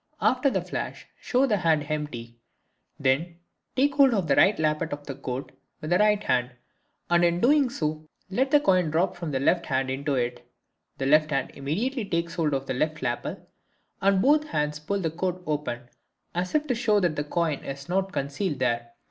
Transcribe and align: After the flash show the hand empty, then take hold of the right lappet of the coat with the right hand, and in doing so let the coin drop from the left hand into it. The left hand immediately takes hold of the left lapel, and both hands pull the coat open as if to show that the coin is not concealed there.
After 0.19 0.49
the 0.49 0.63
flash 0.63 1.05
show 1.19 1.45
the 1.45 1.57
hand 1.57 1.85
empty, 1.87 2.39
then 2.99 3.35
take 3.75 3.93
hold 3.93 4.15
of 4.15 4.25
the 4.27 4.35
right 4.35 4.57
lappet 4.57 4.91
of 4.91 5.05
the 5.05 5.13
coat 5.13 5.51
with 5.79 5.91
the 5.91 5.99
right 5.99 6.23
hand, 6.23 6.53
and 7.11 7.23
in 7.23 7.39
doing 7.39 7.69
so 7.69 8.07
let 8.27 8.49
the 8.49 8.59
coin 8.59 8.89
drop 8.89 9.15
from 9.15 9.29
the 9.29 9.39
left 9.39 9.67
hand 9.67 9.91
into 9.91 10.15
it. 10.15 10.43
The 10.97 11.05
left 11.05 11.29
hand 11.29 11.51
immediately 11.53 12.05
takes 12.05 12.33
hold 12.33 12.55
of 12.55 12.65
the 12.65 12.73
left 12.73 13.03
lapel, 13.03 13.45
and 14.01 14.23
both 14.23 14.47
hands 14.47 14.79
pull 14.79 14.99
the 15.01 15.11
coat 15.11 15.43
open 15.45 15.87
as 16.33 16.55
if 16.55 16.65
to 16.65 16.73
show 16.73 16.99
that 16.99 17.15
the 17.15 17.23
coin 17.23 17.63
is 17.63 17.87
not 17.87 18.11
concealed 18.11 18.57
there. 18.57 18.93